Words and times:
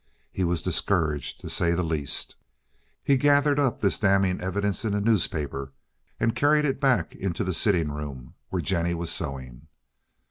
He 0.31 0.43
was 0.43 0.63
discouraged, 0.63 1.41
to 1.41 1.47
say 1.47 1.73
the 1.75 1.83
least. 1.83 2.35
He 3.03 3.17
gathered 3.17 3.59
up 3.59 3.79
this 3.81 3.99
damning 3.99 4.41
evidence 4.41 4.83
in 4.83 4.95
a 4.95 4.99
newspaper 4.99 5.73
and 6.19 6.35
carried 6.35 6.65
it 6.65 6.81
back 6.81 7.13
into 7.15 7.43
the 7.43 7.53
sitting 7.53 7.91
room 7.91 8.33
where 8.49 8.63
Jennie 8.63 8.95
was 8.95 9.11
sewing. 9.11 9.67